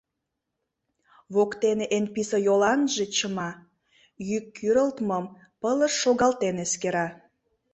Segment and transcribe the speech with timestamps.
[1.33, 3.49] Воктене эн писе йоланже чыма,
[4.29, 5.25] йӱк кӱрылтмым
[5.61, 7.07] пылыш шогалтен эскера.